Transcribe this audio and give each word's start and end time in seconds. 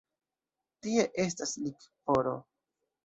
Tie 0.87 1.05
estas 1.25 1.53
likvoro. 1.67 2.37